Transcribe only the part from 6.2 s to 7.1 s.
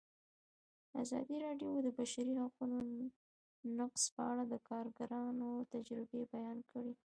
بیان کړي.